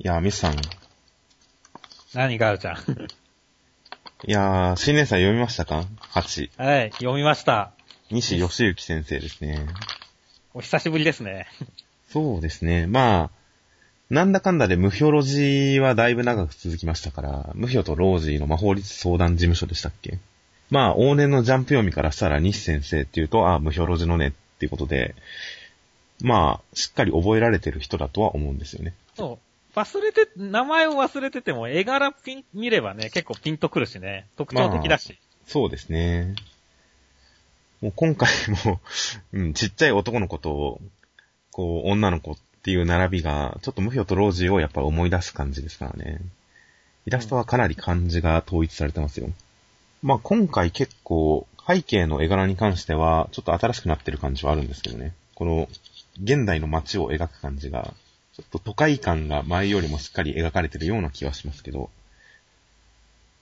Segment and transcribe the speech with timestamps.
[0.00, 0.54] いやー、ミスさん。
[0.54, 0.56] い
[2.14, 2.76] 何があるじゃん。
[4.24, 6.50] やー、新年祭読みましたか ?8。
[6.56, 7.72] はい、読みました。
[8.08, 9.66] 西義行先生ですね。
[10.54, 11.48] お久しぶりですね。
[12.10, 12.86] そうですね。
[12.86, 13.30] まあ、
[14.08, 20.18] なんだかんだで無表ロジーはだいぶ長く続きましたから、無表とロージーの魔法律相談事務所でしたっけ？
[20.70, 25.16] まあ、往年のジャンプ読みからしたら西先生っていうと、ああ、無表ロジのねっていうことで、
[26.20, 28.94] まあ、しっかり覚えられてる人だとは思うんですよね。
[29.16, 29.47] そう。
[29.78, 34.26] 忘れて、名前を忘れてても絵柄ピン、見ればね、結構ピンとくるしね。
[34.36, 35.18] 特徴的だし。
[35.46, 36.34] そうですね。
[37.80, 38.28] もう今回
[38.64, 38.80] も、
[39.32, 40.80] うん、ちっちゃい男の子と、
[41.52, 46.20] こう、女の子っていう並びが、ちょっと無表とロージーをやっぱ思い出す感じですからね。
[47.06, 49.30] イラストはかなり漢字が統一されてますよ。
[50.02, 55.14] まあ今回結構、背景の絵柄に関しては、ちょっと新しくなってる感じはあるんですけどね。
[55.34, 55.68] この、
[56.22, 57.94] 現代の街を描く感じが、
[58.38, 61.90] ちょっと都会感が前よりもしっかり描かれてるような気はしますけど、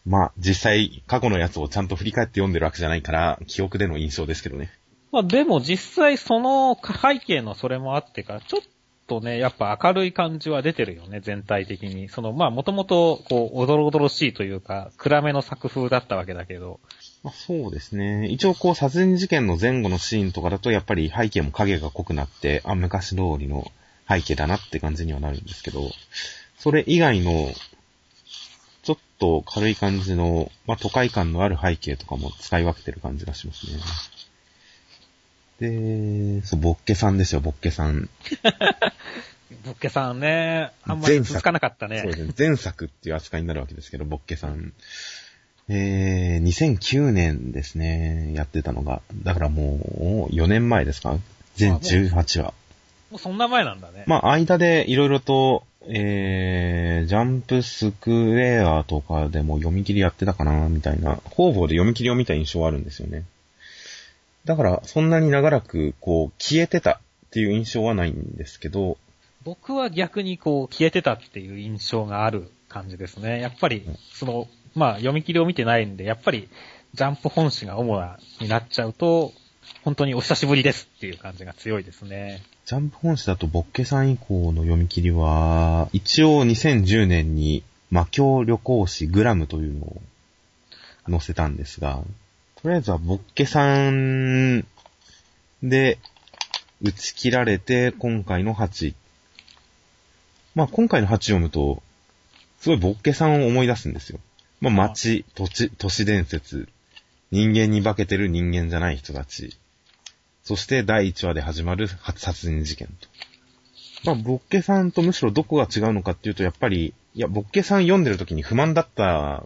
[0.07, 4.71] まあ、実際、過去のやつをちゃんと振り返って読んでるわけじゃないから、記憶での印象ですけどね。
[5.13, 8.61] まあでも実際その背景のそれもあってか、ちょっ
[9.07, 12.09] とね、やっぱ明るい感じは出てるよね、全体的に。
[12.09, 16.81] その、まあもともと、こう、おどろおどろしいというか、暗めの作風だったわけだけど、
[17.23, 18.29] まあ、そうですね。
[18.29, 23.71] 一応こう、殺人事件の前後のシーンとかだと、やっぱり背景も影が濃くなって、あ、昔通りの
[24.09, 25.91] 背景だなって感じにはなるんですけど、
[26.59, 27.53] それ以外の、
[28.83, 33.73] ちょっと軽い感じの、まあ、都会感のある背景とかも使い分けてる感じがしますね。
[36.41, 38.09] で、そう、ボッケさんですよ、ボッケさん。
[39.65, 42.11] ぶっけさんね、あんまり続かなかったねそう。
[42.13, 42.35] ですね。
[42.39, 44.73] 前作っていう扱いになるわけですけど、ボッケさん。
[45.69, 49.03] えー、2009年ですね、やってたのが。
[49.25, 51.19] だからもう、4年前ですか？
[51.57, 52.55] 全18話。
[53.11, 54.05] もうそんな前なんだね。
[54.07, 61.17] まあ、間でいろいろと、えー、ジャンプスクエアとかでも読み切りやってたかな、みたいな。
[61.17, 63.25] 方々で読み切りを見た印象はあるんですよね。
[64.45, 66.99] だから、そんなに長らく、こう、消えてたっ
[67.31, 68.97] ていう印象はないんですけど、
[69.45, 73.41] 僕は逆にこう、消えてたっていう印象がある感じですね。
[73.41, 76.49] やっぱり、その、まあ、読み切りを見てないんで、やっぱり、
[76.95, 79.33] ジャンプ本誌が主な、になっちゃうと、
[79.83, 82.43] 本当にお久しぶりですっていう感じが強いですね。
[82.65, 90.01] ジャンプ本誌だと、ボッケさん以降の読み切りは、一応2010年に魔境旅行誌グラムというのを
[91.09, 92.03] 載せたんですが、
[92.63, 94.67] とりあえずはボッケさん
[95.63, 95.99] で
[96.83, 98.95] 打ち切られて、今回の8。
[100.55, 101.83] まあ今回の8読むと、
[102.61, 104.19] すごいボッケさんを思い出すんですよ。
[104.61, 106.69] まあ街、土地、都市伝説、
[107.31, 109.57] 人間に化けてる人間じゃない人たち、
[110.45, 113.09] そして第1話で始まる殺人事件と。
[114.05, 119.43] まあ、ボッケさんとむしろどこが違うのかっていうと、やっぱり、いや、ボッケさん読んでる時に不満だった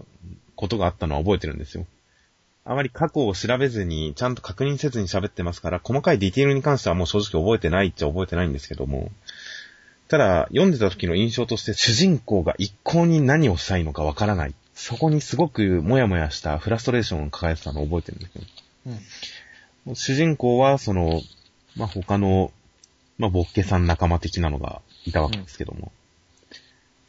[0.56, 1.86] ことがあったのは覚えてるんですよ。
[2.64, 9.10] あまり過去を調べずに、ちゃんと確認せずに喋ってますから、細かいディティールに関してはもう正直覚えてないっちゃ覚えてないんですけども、
[10.08, 14.54] ただ、読んでた時の印象として主人公が一向に何をしたいのかわからない。
[14.80, 18.42] そこにすごくもやもやしたフラストレーションを抱えてたのを覚えてるんですよ。
[19.86, 19.94] うん。
[19.94, 21.20] 主人公は、その、
[21.76, 22.50] まあ、他の、
[23.18, 25.92] まあ、ボッケさん仲間的なのがいたわけですけども、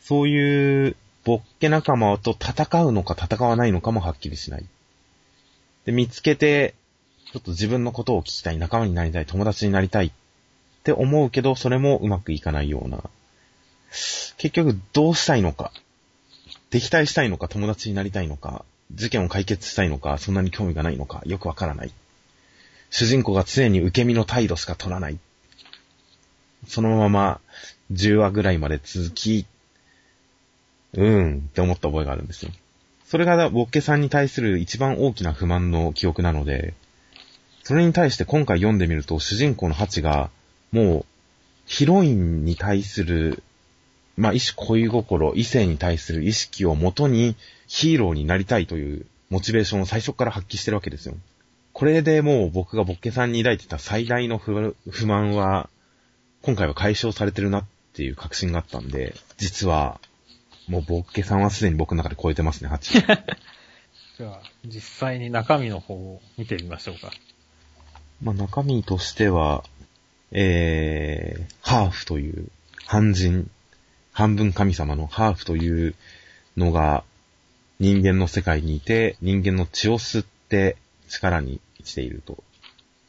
[0.02, 4.66] そういう、ボッケ仲間と戦うのか戦わないのかもはっきりしない。
[5.86, 6.76] で、見つけて、
[7.32, 10.12] ちょっと自分のことを聞きたい、仲間になりたい、友達になりたいっ
[10.84, 13.02] て思うけど、それもうまくいかないような。
[14.38, 15.72] 結局、どうしたいのか。
[16.72, 21.92] 敵対したいのか、友達になりたいのか、事件を解決したいのか、そんなに興味がないのか、よくわからない。
[22.90, 25.20] 主人公が常に受け身の態度しか取らない。
[26.68, 27.40] そのまま
[27.92, 29.46] 10話ぐらいまで続き、
[30.94, 32.52] うーんって思った覚えがあるんですよ。
[33.06, 36.74] それがボッケさんに対する一番大きな不満の記憶なので、
[37.64, 40.30] それに対して今回読んでみると主人公のハチが、
[40.72, 41.06] もう、
[41.66, 43.44] ヒロインに対する、
[44.22, 47.36] まあ、一種恋心、異性に対する意識をもとに
[47.66, 51.16] ヒーローになりたいというモチベーションを最初から発揮してるわけですよ。
[51.74, 55.72] これでもう僕がボッケさんに抱いてた最大の不不満は、
[56.44, 60.00] 今回は解消されてるなっていう確信があったんで、実は、
[60.68, 63.02] もうボッケさんはすでに僕の中で超えてますね、8。
[64.20, 67.12] じゃあ、実際に中身の方を見てみましょうか。
[68.22, 69.64] まあ、中身としては、
[70.32, 72.52] えー、ハーフという、
[72.86, 73.50] 半人、
[74.12, 75.96] 半分神様のハーフという
[76.58, 77.04] のが
[77.80, 80.78] 人間の世界にいて、人間の血を吸って
[81.10, 82.44] 力にしていると。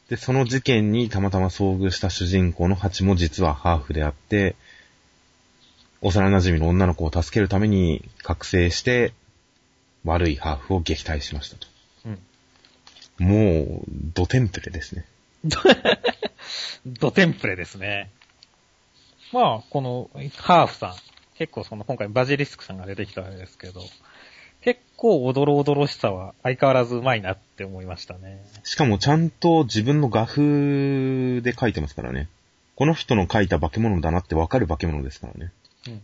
[0.09, 4.55] で、その事件にたまたま遭遇した主人公のハチも実はハーフであって、
[6.01, 9.13] 幼馴染の女の子を助けるために覚醒して、
[10.03, 11.67] 悪いハーフを撃退しましたと。
[12.05, 13.27] うん。
[13.27, 13.83] もう、
[14.13, 15.05] ドテンプレですね。
[16.85, 18.09] ドテンプレですね。
[19.33, 20.93] まあ、この、ハーフさん、
[21.37, 23.81] 結構その、今回バジリスクさんが出てきたわけですけど、
[24.61, 28.45] 結構おどろおどろしさは相変わらずうまいなって思いましたね。
[28.63, 32.29] しかもちゃんと自分の画風で描いてますからね。
[32.75, 35.51] この人の描いた化け物だなってわかる化け物ですからね。
[35.87, 36.01] うん。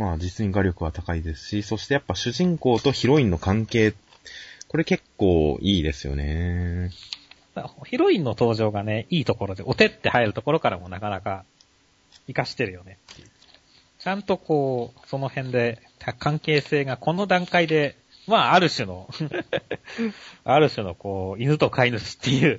[0.00, 3.94] まあ実に画力は高いですし、そしてやっぱ主人公とヒロインの関係、
[4.68, 6.90] これ結構いいですよね。
[7.84, 11.44] ヒロインの登場がね、いいところで、お手って入るところからもなかなか
[12.26, 13.28] 活かしてるよねっていう。
[13.98, 15.82] ちゃんとこう、その辺で、
[16.18, 17.96] 関係性がこの段階で、
[18.26, 19.08] まあ、ある種の、
[20.44, 22.58] ある種のこう、犬と飼い主っていう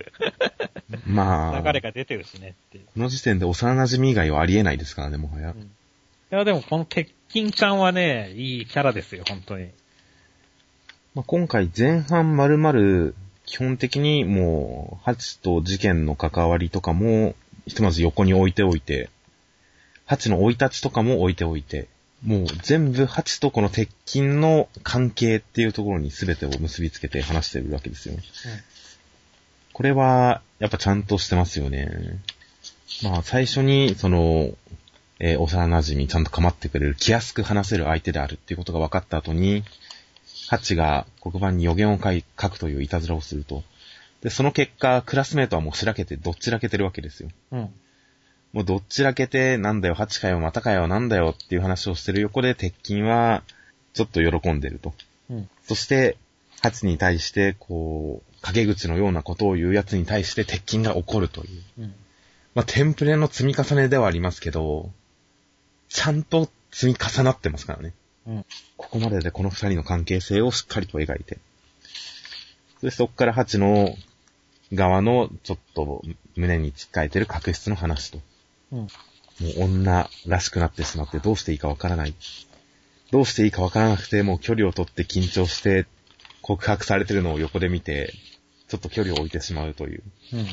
[1.06, 2.86] まあ、流れが出てるしねっていう。
[2.86, 5.54] この時点で幼馴染以外はありえないですからね、もはやう。
[5.54, 5.66] んい
[6.30, 9.70] や、でもこの鉄筋ちゃんはね、いいキャラですよ、本当に。
[11.14, 13.14] まあ、今回前半丸々、
[13.46, 17.36] 基本的にもう、ハチと事件の関わりとかも、
[17.68, 19.10] ひとまず横に置いておいて、
[20.12, 21.88] ハチの生い立ちとかも置いておいて、
[22.22, 28.16] もう全部ハチとこの鉄筋の関係っていうところに全てを結びつけて話してるわけですよ。
[29.72, 32.20] これは、やっぱちゃんとしてますよね。
[33.04, 34.50] まあ、最初に、その、
[35.20, 39.64] えー幼馴染ちゃんと構ってくれる、気安く話せる相手であるっていうことが分かった後に、
[40.50, 43.64] ハチが黒板に予言を書い書くといういたずらをすると。
[44.24, 47.30] で、その結果、クラスメートはもうしらけて、どっちらけてるわけですよ。
[47.54, 47.74] うん。
[48.54, 48.60] うん。
[48.60, 53.44] もうどっちらけて、なんだよ、ハチかよ、またかよ、なんだよっていう話をしてる横で、鉄筋は、
[53.94, 54.94] ちょっと喜んでると。
[55.30, 55.50] うん。
[55.64, 56.18] そして、
[56.62, 61.64] ハチに対して、こう、陰口のようなことを言う奴に対して鉄筋が怒るという。
[61.80, 61.94] うん。
[62.54, 64.92] まあ、テンプレの積み重ねではありますけど、
[65.90, 67.94] ちゃんと積み重なってますからね。
[68.28, 68.46] うん。
[68.78, 71.38] ここまででこの二人の関係性をしっかりと描いて。
[72.82, 73.96] で、そこからハチの
[74.74, 76.02] 側のちょっと
[76.36, 78.20] 胸に突っかえてる確執の話と。
[78.72, 78.80] うん。
[78.80, 78.88] も
[79.58, 82.14] う女らしくなってしまってどうしていいかわからない。
[83.12, 85.86] どうしていいかわからなくて、もう距離を取って緊張して
[86.42, 88.14] 告白されてるのを横で見て、
[88.68, 90.04] ちょっと距離を置いてしまうという。
[90.34, 90.48] うん。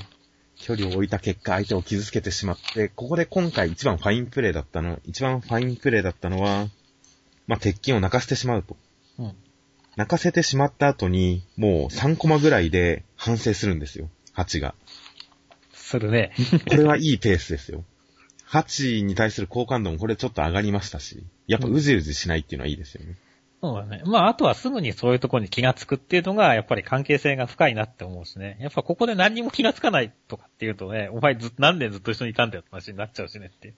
[0.56, 6.66] 距離を置いた結果相手を傷つけてしまって、ここで今回一番ファインプレーだったの、一番ファインプレーだったのは、
[7.46, 8.76] まあ、鉄筋を泣かせてしまうと。
[9.18, 9.32] うん。
[9.96, 14.10] 泣かせてしまった後に、もう3コマぐらいで反省するんですよ。
[14.32, 14.74] ハチが。
[15.72, 16.32] するね。
[16.68, 17.84] これはいいペースですよ。
[18.48, 23.14] ハチに対する好感度もこれちょっと上がりましたし、やっぱうじうじしないっていうのはいいですよね。
[23.60, 24.02] そうだね。
[24.06, 28.56] まあ、あとはすぐにそういうところに気がつくっていうのが、やっぱり関係性が深いなって思うしね。
[28.58, 33.74] やっぱここで何にも気がつかないとかっていうとね、お前ず何年ずっと一緒にいたんだよって話になっちゃうしねって。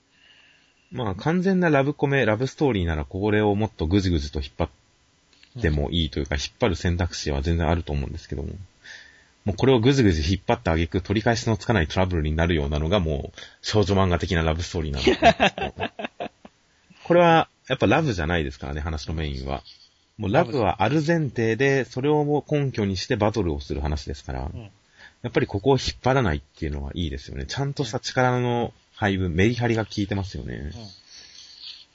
[0.92, 8.50] まあ完全なラブコメ、ラブストーリーならこれをもっとぐじぐじと引っ張ってもいいというか、引っ張る選択肢は全然あると思うんですけども。
[9.44, 15.90] もうこれをぐずぐず引っ張ってあげく取り返しのつかないトラブルになるようなのがもう少女漫画的なラブストーリーなんですけど
[17.04, 19.62] これはやっぱラブじゃないですからね、話のメインは。
[20.18, 24.70] もうラブはある前提で、それをもう根拠にしてバトルをする話ですから、ん
[25.22, 27.46] やっぱりここを引っ張らないっていうのはいいですよね。
[27.46, 30.72] ちゃんとした力の配分、メリハリが効いてますよね。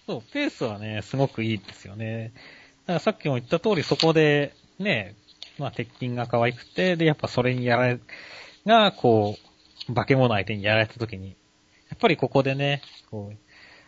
[0.07, 2.31] そう、ペースはね、すごくいいですよね。
[2.85, 5.13] だからさっきも言った通り、そこで、ね、
[5.57, 7.99] まあ、鉄筋が可愛くて、で、やっぱそれにやられ、
[8.65, 9.37] が、こ
[9.89, 11.29] う、化け物相手にやられた時に、
[11.89, 12.81] やっぱりここでね、
[13.11, 13.37] こう、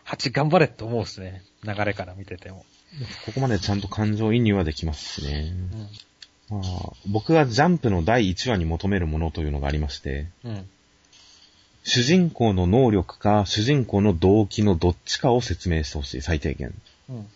[0.04, 2.64] 蜂頑張れって思うしね、流れから見てても。
[3.26, 5.52] ここまでちゃんと感情移入はできますしね。
[6.50, 6.60] うん。
[6.60, 10.68] まあ、僕がジャンプの第1話に求めるものというのがありまして、うん。
[11.84, 16.72] 主人公の能力か主人公の動機のどっちかを説明してほしい、最低限。
[17.10, 17.26] うん。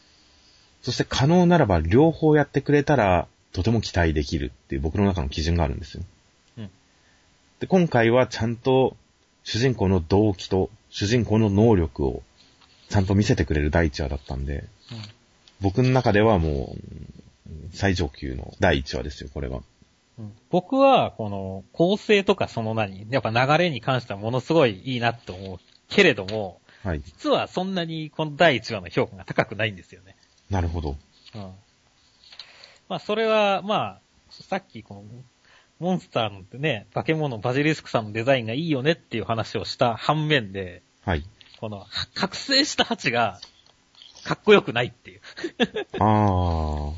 [0.82, 6.02] そして可能ならば両方やってくれたらとても期待できるっていう僕の中の基準があるんですよ。
[6.58, 6.70] うん
[7.60, 8.96] で、今回はちゃんと
[9.44, 12.22] 主人公の動機と主人公の能力を
[12.88, 14.64] ちゃんと見せてくれる第1話だったんで、
[15.60, 19.58] 僕の中ではもううん最上級の第1話ですよ、これは。
[20.18, 25.58] うん僕は、この、構成とかその何、やっぱ流れに関してはものすごいいいなと思う。
[25.88, 27.02] けれども、はい。
[27.04, 30.16] 実はそんなにこの第1話の評価が高くないんですよね。
[30.50, 30.96] なるほど。
[31.34, 31.52] うん。
[32.92, 35.04] まあ、それは、まあ、さっきこの、
[35.78, 41.24] モンスターのね、化け物バジリスクさんのデザインがいいよねっていう話をした反面で、はい。
[41.58, 43.40] この、は覚醒した蜂が、
[44.24, 45.20] かっこよくないっていう。
[46.00, 46.92] あ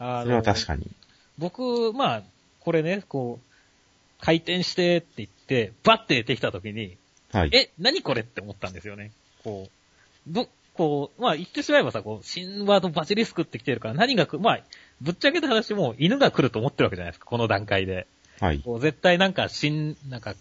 [0.02, 0.64] あ、あそれは確に。
[0.64, 0.90] かに。
[1.36, 2.22] 僕、まあ、
[2.60, 6.96] これね、こう、回転してって言って、バッて出てきた時に、
[7.30, 7.50] はい。
[7.52, 9.12] え、何これって思ったんですよね。
[9.44, 10.48] こう、ど、
[10.80, 14.60] こう、まあ言ってしまえばさ、こう、神話のバジリスクって来てるから何が来まあ、
[15.02, 18.06] ぶっちゃけた話もう犬が来ると思ってるわけじゃないですか、この段階で。
[18.40, 18.60] はい。
[18.60, 20.34] こう絶対なんか、新、なんか、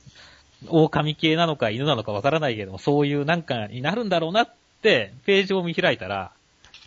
[0.69, 6.31] 狼系なのか犬なのかわからないけども、そういうなんかになるんだろうなって、ページを見開いたら、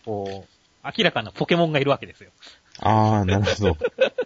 [0.07, 2.31] こう、明らかなポケモンがいるわけですよ。
[2.79, 3.77] あー、なるほど。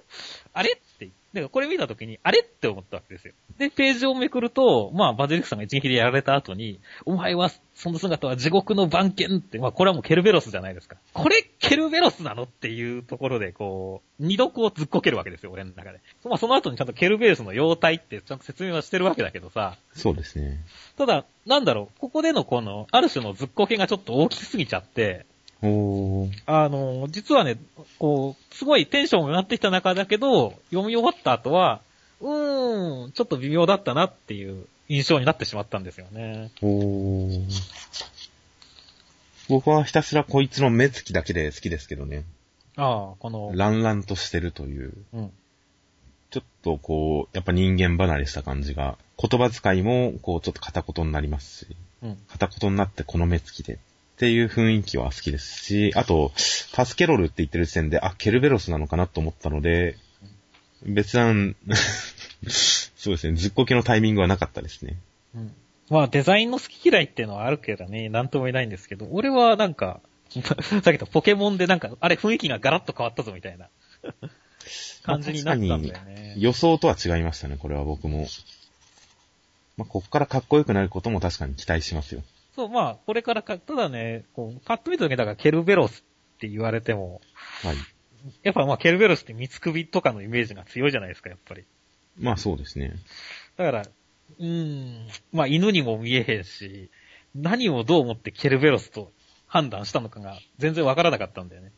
[0.54, 3.34] あれって、だからこれ見たときに、あれって思ったわけですよ。
[3.58, 10.96] で、ページをめくると、まあ、バジリスクさんが一撃でやられた後に、お前は、その姿は地獄の番犬って、まあ、これはもうケルベロスじゃないですか。
[11.12, 16.00] これ、ケルベロスなのっていうところで、こう、二度こうずっこけるわけですよ、俺の中で。
[16.24, 20.58] まあ、その後にちゃんとケルベロスの妖体ってちゃんと説明はしてるわけだけどさ、そうですね。
[20.96, 25.26] ただ、なんだろう、ここでのこの、ある種のずっこけがちょっと大きすぎちゃって。
[26.46, 27.58] あの、実はね、
[27.98, 31.80] こう、すごいテンションが上がってきた中だけど、読み終わった後は、
[32.20, 36.50] うーん、ちょっと微妙だったなっていう印象になってしまったんですよね。
[39.48, 42.24] 僕はひたすらこいつの目つきだけで好きですけどね。
[42.76, 45.32] ああ、この、ランランとしてるという、うん。
[46.30, 52.18] ちょっとこう、やっぱ人間離れした感じが、言葉遣いもこうちょっと片言になりますし、うん。
[52.28, 53.78] 片言になってこの目つきで
[54.16, 56.32] っていう雰囲気は好きですし、あと、
[56.72, 59.98] タスケロルって言ってる時点で、あ、ケルベロスなのかなと思ったので、
[60.82, 61.54] 別段、
[62.96, 64.96] そうですね、ずっこけのタイミングはなかったですね。
[65.34, 65.54] うん。
[65.90, 70.00] まあ、デザインの好き嫌いっていうのはあるけどね、なんとも言えないんですけど、俺はなんか、
[70.32, 73.68] さっき言ったポケモンでなんか、あれ雰囲気がガラッと変わったぞみたいな
[75.02, 76.34] 感じになったんだよね。
[76.38, 78.26] 予想とは違いましたね、これは僕も。
[79.76, 82.22] まあ、こっからかっこよくなることも確かに期待しますよ。
[82.56, 86.00] そう、まあ、これからか、ただね、こう、パッと見た時だからケルベロス
[86.36, 87.20] って言われても、
[87.62, 87.76] はい。
[88.42, 91.64] やっぱまあ、ケルベロスって三つ首とかのイメージが強いじゃないですか、やっぱり。
[92.18, 92.94] まあそうですね。
[93.58, 96.90] だから、うーん、まあ、犬にも見えへんし、
[97.34, 99.12] 何をどう思ってケルベロスと
[99.46, 101.72] 判断したのかが全然わからなかったんだよね。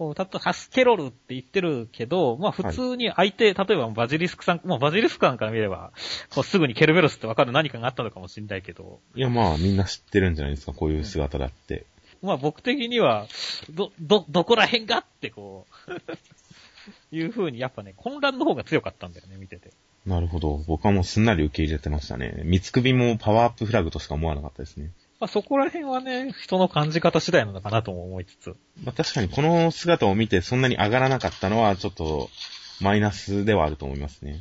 [0.00, 5.92] こうたとハスケロルって言ってるけど、まあ普通に相手、例えばバジリスクさん、まあバジリスクさんから見れば、
[6.30, 11.84] こうすぐにケルベロスってわかる何かがあったのかもしれないけど、いやまあみんな知ってるんじゃないですか、こういう姿だって。
[12.22, 13.26] まあ僕的には、
[13.68, 15.92] ど、ど、どこら辺がってこう、
[17.14, 19.70] いう風にやっぱね、混乱の方が強かったんだよね、見てて。
[20.06, 20.64] なるほど。
[20.66, 22.40] 僕はもうすんなり受け入れてましたね。
[22.46, 24.92] 三つ首もパワーアップフラグとしか思わなかったですね。
[25.20, 28.56] まあそこら辺はね、人の感じ方次第なのかなとも思いつつ。
[28.82, 32.30] まあ確かにこの姿を見てそんなに上がらなかったのはちょっと
[32.80, 34.40] マイナスではあると思いますね。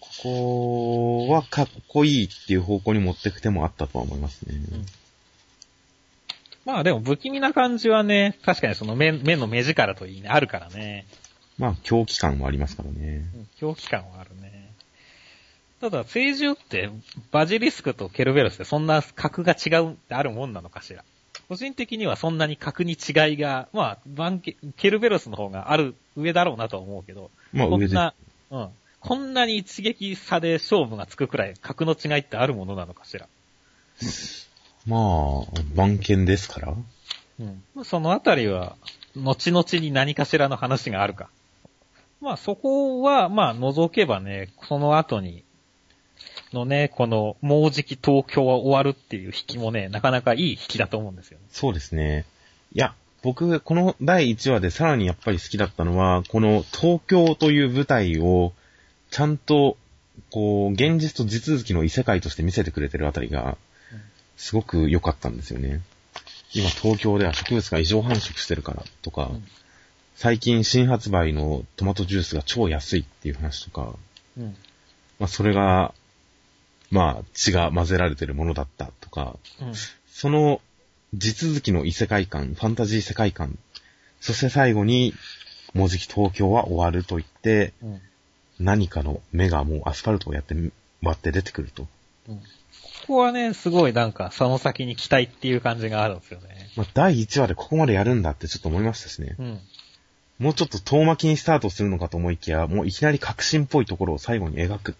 [0.00, 4.56] ここはかっこいいっていう方向に持ってく手もあったとは思いますね。
[6.64, 11.06] まあでも不気味な感じはね、確かにその目目の目力といいね、あるからね。
[11.58, 13.24] まあ狂気感もありますからね。
[13.34, 14.74] うん狂気感はあるね。
[15.82, 16.90] ただ、聖獣って、
[17.32, 21.02] バジリスクとケルベロスってそんな格が違うってあるもんなのかしら？
[21.48, 27.66] 個人的にはそんなに格に違いが、まあ、バンケ、ケルベロスの方がある、上だろうなとは思うけど、まあ。
[27.66, 28.14] こんな、
[28.52, 28.68] うん。
[29.00, 33.26] こんなに一撃差で勝負がつくくらい格の違いってあるものなのかしら？
[34.86, 36.74] まあ、番犬ですから。
[37.40, 37.84] うん。
[37.84, 38.76] そのあたりは、
[39.16, 41.28] 後々に何かしらの話があるか。
[42.20, 45.42] まあそこは、まあ除けばね、その後に、
[46.54, 51.44] のね、この、もうじき東京は終わるっていう引きもね、なかなかいい引きだと思うんですよね。
[51.50, 52.24] そうですね。
[52.74, 58.52] いや、僕、この第1話でさらにやっぱり好きだったのは、この東京という舞台を、
[59.10, 59.76] ちゃんと、
[60.30, 63.56] こう、現実と地続きの異世界として見せてくれてるあたりが
[63.92, 64.00] うん、
[64.36, 65.80] すごく良かったんですよね。
[66.54, 69.44] 今、東京では植物が異常繁殖してるからとか、うん
[70.22, 73.96] 最近新発売のトマトジュースが超安いっていう話とか、
[74.38, 74.56] うん。
[75.18, 75.94] まあ、それが、
[76.92, 79.72] まあ、血が混ぜられてるものだったとか、うん。
[80.06, 80.60] その
[81.14, 83.58] 地続きの異世界観、ファンタジー世界観、
[84.20, 85.14] そして最後に、
[85.72, 88.00] もうじき東京は終わると言って、うん。
[88.60, 90.54] 何かの目がもうアスファルトをやって
[91.02, 91.88] 割って出てくると。
[92.28, 92.36] うん。
[92.36, 92.42] こ
[93.06, 96.70] こはね、すごいなんか、その先に期待っていう感じがあるんですよね。
[96.76, 99.34] まあ、第1話でここまでやるんだってちょっと思いましたしね。
[99.38, 99.60] うん。
[100.38, 104.96] もうちょっと遠巻きにスタートするのかと思いきや、もういきなり革新っぽいところを最後に描く。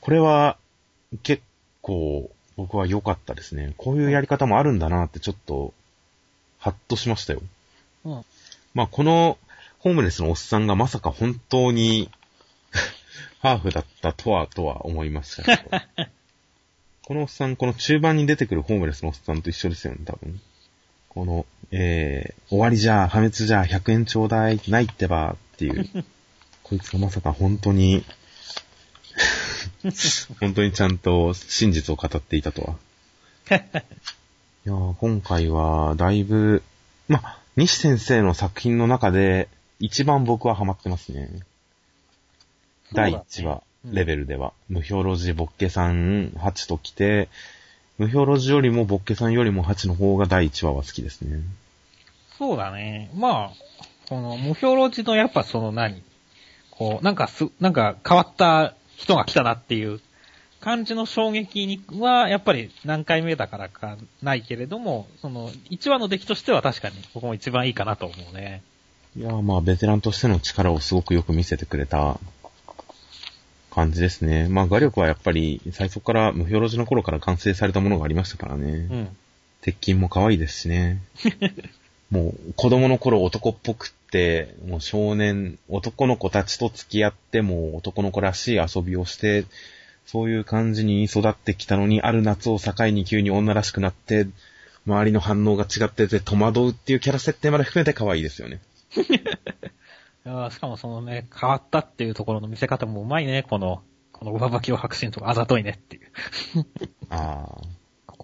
[0.00, 0.56] これは、
[1.22, 1.42] 結
[1.82, 3.74] 構、僕は良かったですね。
[3.76, 5.72] こういうやり方もあるんだなってちょっと、
[6.58, 7.42] ハッとしましたよ。
[8.04, 8.12] うん。
[8.12, 8.24] うん。
[8.74, 9.38] まあ、この、
[9.78, 12.10] ホームレスのおっさんがまさか本当に、
[13.40, 16.06] ハーフだったとは、とは思いましたけど。
[17.04, 20.40] このおっさん、この中盤に出てくるホームレスのおっさんと一緒ですよね、多分。
[21.08, 26.04] この、えー、終わりじゃ、破滅じゃ、100円ちょうだい、ないってば、っていう。
[26.64, 28.04] こいつがまさか本当に、
[30.40, 32.76] 本当にちゃんと真実を語っていたとは。
[34.66, 36.62] いやー今回は、だいぶ、
[37.08, 41.28] まあ、西先生の作品の中で、一番僕はハマってますね。
[42.92, 44.52] 第1話、レベルでは。
[44.68, 47.28] 無表ロジボッケさん8と来て、
[47.98, 51.40] 無表ロジよりもボッケさんよりも8の方が第1話は好きですね。
[52.38, 53.10] そうだね。
[53.14, 56.02] まあ、この無表ロジのやっぱその何？
[56.70, 60.00] こう、なんかす、なんか変わった人が来たなっていう
[60.60, 68.62] 感じの衝撃には、やっぱり何回目だからかないけれども、その、1話の出来としては確かにここも一番いいかなと思うね。
[69.16, 72.18] いやーまあ、ベテランとしての力をすごくよく見せてくれた
[73.70, 74.48] 感じですね。
[74.48, 78.72] まあ、画力はやっぱり最初から無表ロジの頃から完成されたものがありましたからね。
[78.72, 79.16] うん。
[79.60, 81.00] 鉄筋も可愛いですしね。
[82.10, 83.92] もう子供の頃男っぽく
[84.66, 89.44] もう少年、男の子たちと付き合って、もう男の子らしい遊びをして、
[90.06, 94.26] そういう感じに育ってきたのに、ある夏を境に急に女らしくなって、
[94.86, 98.60] 周りの反応が違ってて戸惑うっていうキャラ設定まで含めて可愛いですよね。
[98.96, 103.82] いやーしかもそのね、変わったっていうところの見せ方もうまいね、この、
[104.12, 106.10] この上履きを白真とかあざといねっていう。
[107.10, 107.62] ああ。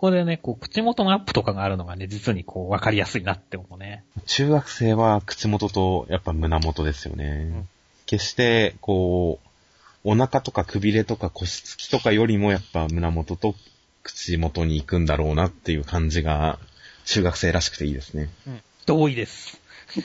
[0.02, 4.02] ここでね、こう、口元のアップとかがあるのがね、実にこう、わかりやすいなって思うね。
[4.26, 7.44] 中学生は口元とやっぱ胸元ですよね。
[7.44, 7.68] ん
[8.06, 9.48] 決して、こう、
[10.02, 13.54] お腹とかくびれとか腰つきとかよりもやっぱ胸元と
[14.02, 16.58] 口元に行くんだろうなっていう感じが
[17.04, 18.28] 中学生らしくていいですね。
[18.48, 18.62] うん。
[18.86, 19.60] 同意です。
[19.94, 20.00] こ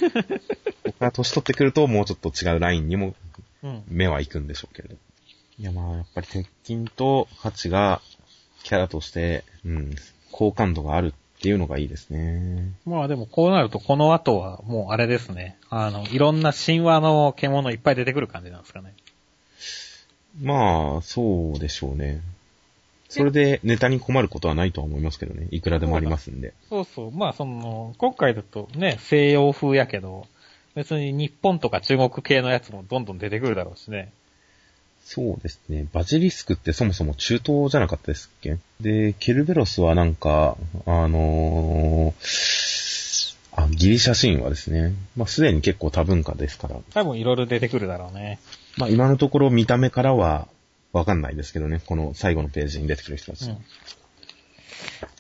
[0.83, 3.15] こから年取ってくるともうちょっと違うラインにも
[3.63, 3.83] うん。
[3.87, 4.95] 目は行くんでしょうけれど。
[5.57, 7.99] いやまあやっぱり鉄筋とハチが
[8.63, 9.95] キャラとして、うん、
[10.31, 12.71] 好感度があるっていうのがいいですね。
[12.85, 15.57] まあでもこうなるとこの後はもうあれですね。
[15.69, 18.93] あの、いろんな神話の獣いっぱい出てくる感じなんですかね。
[20.41, 22.21] まあ、そうでしょうね。
[23.09, 25.47] それでネタに困ることはないとは思いますけどね。
[25.51, 26.53] いくらでもありますんで。
[26.69, 27.11] そうそう。
[27.11, 30.27] まあその、今回だとね、西洋風やけど、
[30.75, 34.11] 別に日本とか中国系のやつもどんどん出てくるだろうしね。
[35.09, 35.87] そうですね。
[35.93, 38.57] バジリスクってそもそも中東じゃなかったですっけ？
[38.81, 44.93] で、ケルベロスはなんか、あのーあ、ギリシャ神話ですね。
[45.15, 46.75] まあ、すでに結構多文化ですから。
[46.93, 48.39] 多分いろいろ出てくるだろうね。
[48.75, 50.49] まあ、今のところ見た目からは
[50.91, 51.81] わかんないですけどね。
[51.85, 53.49] この最後のページに出てくる人たち。
[53.49, 53.57] うん。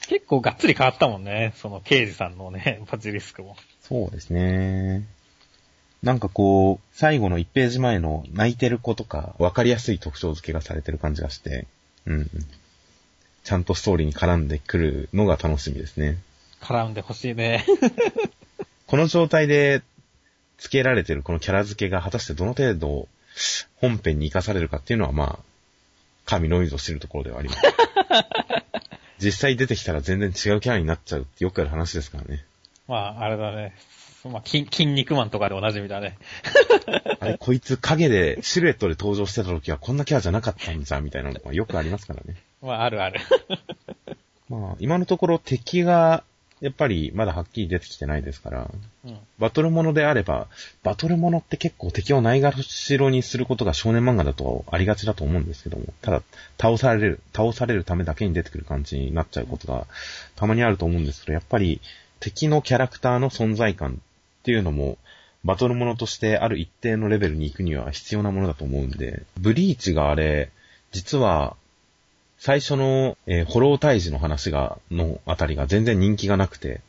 [0.07, 1.53] 結構がっつり変わったもんね。
[1.55, 3.55] その刑事さんのね、バジリスクも。
[3.81, 5.07] そうですね。
[6.03, 11.67] なんかこう、最後の1ページ前の泣いてる子とか、わかりやすい特徴付けがされてる感じがして、
[12.05, 12.29] うん。
[13.43, 16.17] ちゃんとストーリーに絡んでくるのが楽しみですね。
[16.61, 17.65] 絡んでほしいね。
[18.87, 19.81] この状態で
[20.57, 23.07] 付けられてるこのキャラ付けが果たしてどの程度
[23.77, 25.43] 本編に活かされるかっていうのはまあ、
[26.25, 27.61] 神のみぞ知るところではあります。
[29.19, 32.45] 実際出てきたら全然違うキャラになっちゃうってよくある話ですからね。
[32.87, 33.73] まあ、あれだね。
[34.25, 36.17] まあ、筋、筋肉マンとかでおなじみだね。
[37.19, 42.35] あれ、こいつ影で、シルエットで登場してた時はこんなキャラじゃなかったんじゃ、みたいなのがよくありますからね。
[42.61, 43.19] まあ、あるある。
[44.49, 46.23] まあ、今のところ敵が、
[46.59, 48.71] やっぱりまだはっきり出てきてないですから、
[49.05, 49.17] うん。
[49.37, 50.47] バトルものであれば、
[50.81, 56.23] バトルものって結構敵をないがしろにすることが少年漫画だとありがちだと思うんですけども、ただ、
[56.59, 59.85] 倒される、倒されるためだけに出てくる感じになっちゃうことが
[60.35, 61.79] たまにあると思うんですけど、やっぱり
[62.19, 64.01] 敵のキャラクターの存在感
[64.47, 64.97] っていうのも、
[65.43, 70.51] バトルものとしてある一定のレベルに行くには必要なものだと思うんで、ブリーチがあれ、
[70.93, 71.57] 実は、
[72.39, 76.79] 最初の、えー、ホロー退治の話が、のあたりが全然人気がなくて、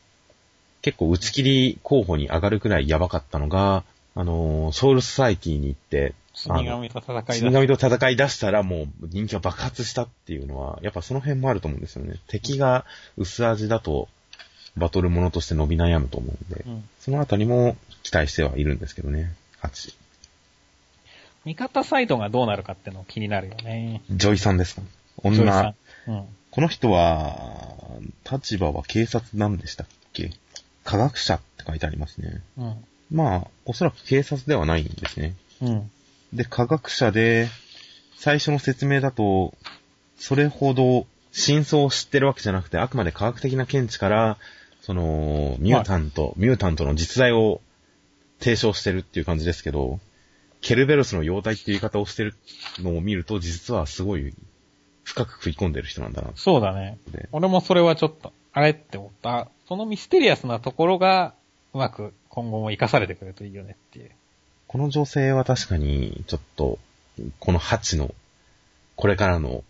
[0.81, 3.83] 結構打ち切り候補に上がるくらいやばかったのが、
[4.15, 7.33] あのーソウルソサイティに行って、死神と戦いだ。
[7.33, 12.15] 死神と戦い出したらもう人気が爆発したっていうのは、やっぱその辺もあると思うんですよね。
[12.27, 12.85] 敵が
[13.17, 14.07] 薄味だと、
[14.79, 16.89] バトルものとして伸び悩むと思うんで、うん。
[16.99, 19.31] そのあたりも期待してはいるんですけどね。
[19.61, 19.93] 8。
[21.45, 24.01] 味方サイドがどうなるかっての気になるよね。
[24.09, 24.81] ジョイさんですか？
[25.23, 25.75] 女ん。
[26.07, 26.25] うん。
[26.51, 27.37] この人は、
[28.29, 30.31] 立場は警察なんでしたっけ？
[30.83, 32.41] 科学者って書いてありますね。
[32.57, 32.85] うん。
[33.11, 35.35] まあ、おそらく警察ではないんですね。
[35.61, 35.91] うん。
[36.33, 37.47] で、科学者で、
[38.17, 39.53] 最初の説明だと、
[40.17, 44.37] それほど真相を知ってるわけじゃなくて、あくまで科学的な見地から、
[44.89, 47.61] その、ミュータント、ミュータントの実在を
[48.39, 49.99] 提唱してるっていう感じですけど、
[50.61, 52.33] ケルベロスの容体っていう言い方をしてる
[52.79, 54.33] のを見ると、実はすごい
[55.03, 56.97] 深く食い込んでる人なんだなそうだね。
[57.31, 59.47] 俺もそれはちょっと、あれって思った。
[59.67, 61.35] そのミステリアスなところが、
[61.75, 64.09] うまく今後も活かされてくれるといいよねっていう。
[64.65, 66.79] この女性は確かに、ちょっと、
[67.39, 68.15] このハチの、
[68.95, 69.63] これからの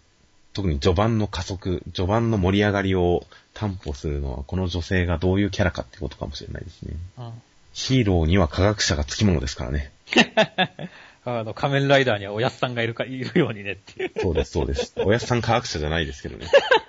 [0.54, 6.94] 特に序盤の加速、序盤の盛り上がりを担保するのは、この女性がどういうキャラかってことかもしれないですね。
[7.18, 7.32] うん。
[7.74, 9.92] ヒーローには科学者がつきものですからね。
[11.26, 14.12] あの、仮面ライダーにはおやっさんがいるか、いるようにねっていう。
[14.20, 14.94] そうです、そうです。
[14.98, 16.48] おやっさん科学者じゃないですけどね。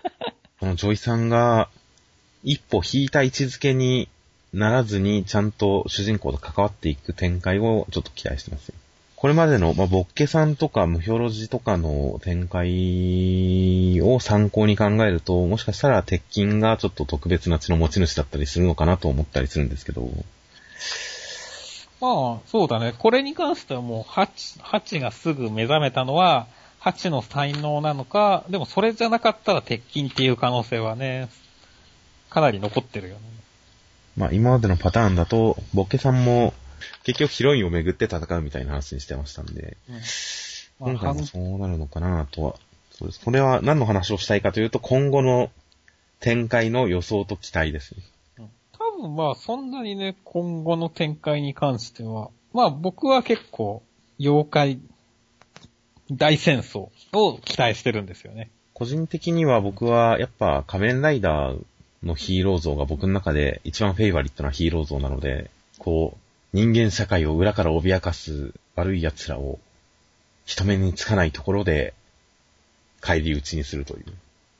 [0.58, 1.68] このジョイさんが、
[2.42, 4.08] 一歩引いた位置づけに
[4.54, 8.74] ならずに、ちゃんと主人公と関わっていく展開をちょっと期待してますよ。
[9.20, 20.08] これまでの、まあ、ボッケさんとかムヒョロジとかの展開を参考に考えると、もしかしたら鉄筋がちょっと特別な血の持ち主だったりするのかなと思ったりするんですけど、
[22.00, 22.94] まあ、そうだね。
[22.98, 26.46] これに関してはもう、ハチ、ハチがすぐ目覚めたのは、
[26.78, 31.28] ハチの才能なのか、でもそれじゃなかったら鉄筋っていう可能性はね、
[32.30, 33.20] かなり残ってるよね。
[34.16, 36.54] まあ今までのパターンだと、ボッケさんも
[37.04, 39.94] 結局ヒロインをめぐって戦うみたいな話にしてましたんで、うん。
[39.94, 42.54] まあ、今回も半そうなるのかなとは。
[42.92, 43.24] そうです。
[43.24, 45.50] これは何の話をしたいかというと、今後の
[46.20, 48.02] 展開の予想と期待ですね。
[48.72, 53.82] 多分まあそんなにね、今後の展開に関しては、まあ僕は結構、
[54.18, 54.80] 妖怪
[56.10, 58.50] 大戦争を期待してるんですよね。
[58.74, 61.58] 個人的には僕はやっぱ仮面ライダー
[62.02, 69.58] のヒーロー像が僕の中で一番フェイバリットなヒーロー像なので、こう、人間社会を裏から脅かす悪い奴らを
[70.44, 71.94] 人目につかないところで
[73.02, 74.04] 帰り討ちにするという。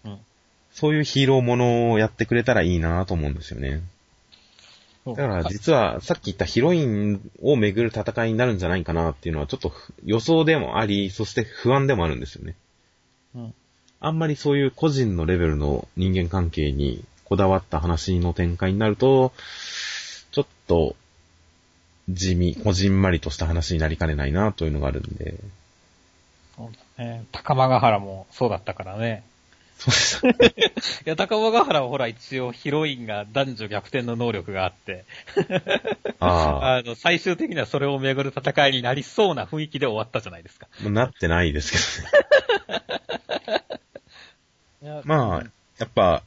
[0.05, 0.18] うん。
[0.72, 3.83] そういうヒーローものをやってくれたらいいなと思うんですよね。
[5.07, 9.72] だから実はさっき言ったヒロインをめぐる戦いになるんじゃないかなっていうのはちょっと
[10.05, 12.55] 予想でもあり、そして不安でもあるんですよね。
[13.35, 13.55] うん。
[14.00, 19.33] あんまりそういう個人のレベルの人間関係にこだわった話の展開になると、
[20.31, 20.96] ちょっと
[22.14, 25.35] 地味、こじんまりとした話になりかねないなというのがあるんで。
[26.57, 26.68] そう
[26.99, 27.25] だね。
[27.33, 29.25] 高間ヶ原もそうだったからね。
[29.79, 29.90] そ
[30.27, 31.01] うです。
[31.07, 35.05] いや、高間ヶ原はほら一応ヒロインが男女逆転の能力があって、
[36.18, 36.77] ああ。
[36.79, 40.68] あの、最終的にはそれをめぐる戦いになりそうな雰囲気で終わったじゃないですか。
[40.83, 41.79] なってないですけ
[44.83, 45.03] どね。
[45.05, 45.44] まあ、
[45.79, 46.23] やっぱ、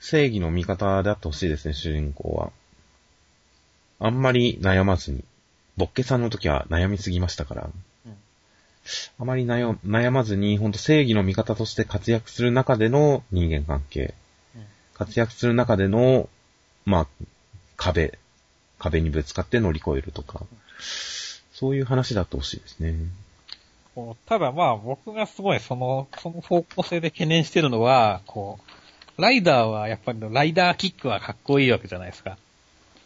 [0.00, 2.50] 正義の味方であってほしいですね、主人公は。
[4.04, 5.24] あんまり悩まずに。
[5.76, 7.70] ボッケさんの時は悩みすぎましたから。
[8.06, 8.16] うん
[9.16, 14.14] あまり悩悩まずに、ほんと正義の味方として活躍する中での人間関係。
[14.56, 14.62] うん
[14.94, 16.28] 活躍する中での、
[16.84, 17.06] まあ、
[17.76, 18.18] 壁。
[18.80, 20.44] 壁にぶつかって乗り越えるとか。
[21.52, 22.96] そういう話だってほしいですね。
[24.26, 28.58] ただまあ僕がすごいその、その方向性で懸念してるのは、こ
[29.16, 32.36] う、ライダーはやっぱりライダーキックはかっこいいわけじゃないですか。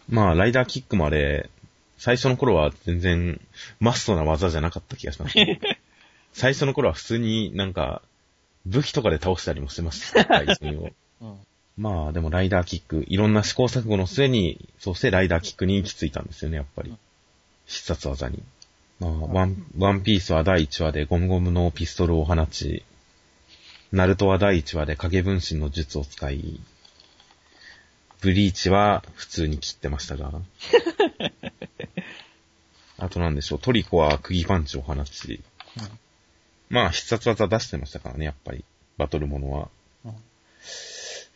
[0.08, 1.50] まあ、ライダーキックもあれ、
[1.98, 3.40] 最初の頃は全然
[3.80, 5.36] マストな技じゃなかった気がします。
[6.32, 8.02] 最初の頃は普通になんか、
[8.66, 10.24] 武器とかで倒したりもしてました。
[10.24, 10.90] 対戦を
[11.20, 11.36] うん。
[11.76, 16.94] まあ、でもライダーキック、いろんな試行錯誤の末に、そしてライダーキックに行き着いたんですよね、やっぱり。
[17.66, 18.42] 必殺技に。
[18.98, 22.84] まあ、ワン、ワンピースは第1話でゴムゴムのピストルを放ち、
[23.92, 26.60] ナルトは第1話で影分身の術を使い、
[28.20, 30.32] ブリーチは普通に切ってましたが。
[32.98, 35.40] あとなんでしょう、トリコは釘パンチを放ち、
[36.70, 38.64] まあ必殺技出してましたからね、やっぱり。
[38.96, 39.68] バトルものは。
[40.04, 40.14] うん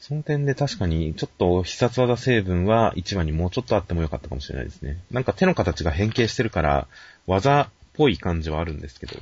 [0.01, 4.99] その点で確かに、ちょっと必殺技成分は1話にもうちょっとあってもよかったかもしれないですね。
[5.11, 6.89] なんか手の形が変形してるから、
[7.27, 9.15] 技っぽい感じはあるんですけど、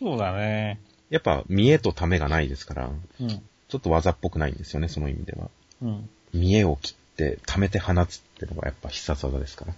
[0.00, 0.80] そうだね。
[1.10, 3.28] やっぱ見栄とためがないですから、うん。
[3.28, 5.50] ちょっと技っぽくないんですよね、その意味では。
[5.82, 6.10] うん。
[6.32, 9.74] 見栄を切って、溜めて放つってのがやっぱ必殺技ですから。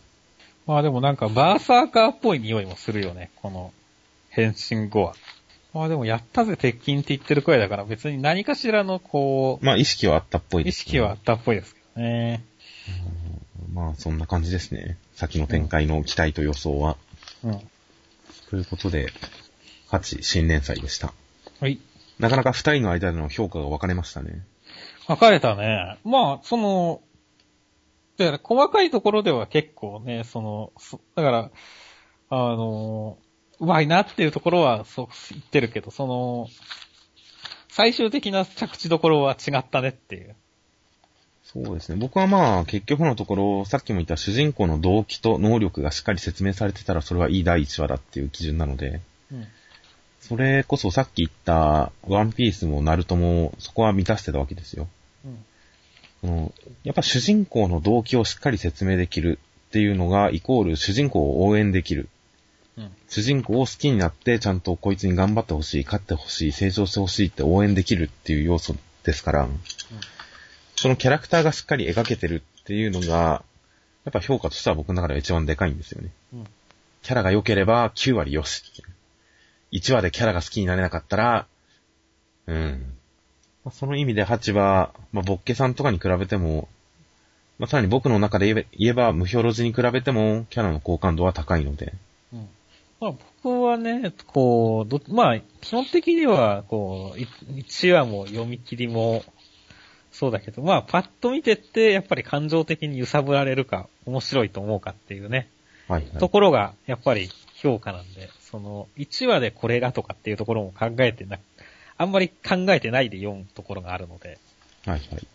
[0.67, 3.73] まあでもなんかバーサーカーっぽい匂いもするよね、この
[4.29, 5.15] 変身後は。
[5.73, 12.45] まあでもやったぜ鉄筋って言ってるくらいだから別に何かしらのこまあ意識はあったっぽう、意いです、識はあったっぽいですけどね。
[13.73, 14.97] まあそんな感じですね。
[15.15, 16.97] 先の展開の期待と予想は。
[17.45, 17.61] うん。
[18.51, 19.13] ということで、
[19.91, 21.13] 8新連載でした。
[21.61, 21.79] はい。
[22.19, 24.43] なかなか二人の間での評価が分かれましたね。
[25.11, 25.99] 分かれたね。
[26.05, 27.01] まあ、その、
[28.17, 31.51] だから細かいところでは結構ね、その、そだから、
[32.31, 33.19] あの、
[33.59, 36.47] うまいなっていうところはそう言ってるけど、その、
[37.69, 40.37] 最終的な着地どころは違ったねっていう。
[41.43, 41.97] そうですね。
[41.97, 49.01] 僕はまあ、結局のところ、さっきも言った主人公の動機と能力がしっかり説明されてたら、それはいい第一話だっていう基準なので、
[49.33, 49.49] うん。
[50.21, 54.87] それこそさっき言った、ワンピースもナルトも、そこは満たしてたわけですよ。
[56.23, 56.55] うん。
[56.85, 62.09] やっぱ主人公の動機をしっかり説明できるっていうのが、イコール主人公を応援できる
[62.77, 62.91] うん。
[63.09, 69.49] 主人公を好きになって、ちゃんとこいつに頑張ってほしい、勝ってほしい、成長してほしいって応援できるっていう要素ですから、
[70.77, 73.45] そのキャラクターがしっかり描けてるっていうのが、
[74.05, 76.11] やっぱ評価としては僕の中では一番でかいんですよね。
[76.35, 76.47] うん。
[77.03, 78.89] キャラが良ければ9割よしっていう。
[79.73, 81.47] 1話でキャラが好きになれなかったら、
[82.47, 82.95] うん。
[83.71, 86.69] まあその意味で8は、まあ、ボッケさんとかに比べても、
[87.59, 91.93] まあ、さらに僕の中で言えば、無表ロジに比べても、キャラの好感度は高いので、
[92.33, 92.49] うん。
[93.01, 99.23] まあ僕はね、こう、ど、まあ基本的には、こう、1話も読み切りも、
[100.11, 105.49] そうだけど、まあパッと見てって、やっぱり感情的に揺さぶられるか、面白いと思うかっていうね、
[105.87, 106.19] はい、はい。
[106.19, 111.39] ところが、やっぱり評価なんで、その、1話でこれがとかっていうところも考えてな、
[112.01, 114.39] あんまり考えてないで読むところがあるので、
[114.87, 115.27] はい、はい。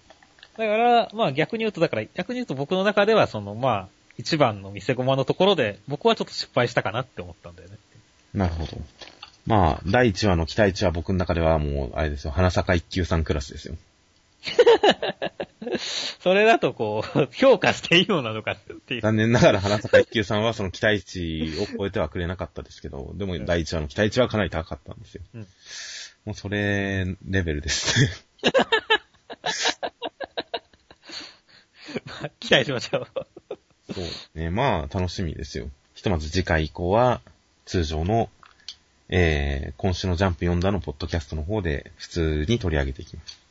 [0.57, 7.77] だから、まあ逆に言うと、だから、逆に言うと僕の中では、その、まあ、一番の見せ駒のところで、僕はちょっと失敗したかなって思ったんだよね。
[8.33, 8.77] なるほど。
[9.45, 13.75] まあ、第1話の期待値は僕の中ではもう、あれですよ、花坂一級さんクラスですよ。
[16.19, 19.01] それだとこう、評価していいのなのかっていう。
[19.01, 25.21] 残念ながら花坂一級さんはその期待値を超えてはくれなかったですけど、でも第1話の期待値はかなり高かったんですよ。
[25.35, 25.47] うん
[26.25, 28.09] もうそれ、レベルですね。
[32.05, 33.07] まあ期待しましょう。
[33.93, 34.49] そうね。
[34.49, 35.69] まあ、楽しみですよ。
[35.93, 37.21] ひとまず次回以降は、
[37.65, 38.29] 通常の、
[39.09, 43.44] えー、今週のジャンプ読んだのポッドキャストの方で普通に取り上げていきます。